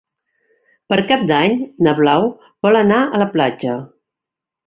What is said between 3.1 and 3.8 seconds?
a la platja.